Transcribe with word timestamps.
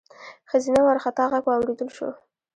ښځينه 0.49 0.81
وارخطا 0.83 1.23
غږ 1.31 1.43
واورېدل 1.47 1.89
شو: 1.97 2.09